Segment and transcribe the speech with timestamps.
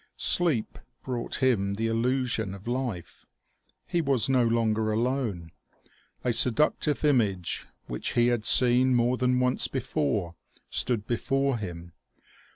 [0.17, 3.27] Sleep brought him the illusion of life.
[3.85, 5.51] He was no longer alone.
[6.23, 10.33] A seductive image which he had seen more than once before,
[10.71, 11.91] stood be: fore him.